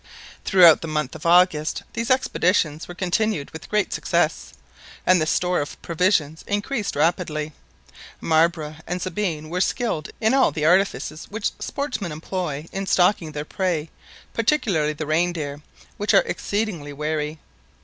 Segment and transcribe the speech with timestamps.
[0.45, 4.51] Throughout the month of August these expeditions were continued with great success,
[5.05, 7.53] and the store of provisions increased rapidly.
[8.19, 13.45] Marbre and Sabine were skilled in all the artifices which sportsmen employ in stalking their
[13.45, 13.91] prey
[14.33, 15.61] particularly the reindeer,
[15.97, 17.37] which are exceedingly wary.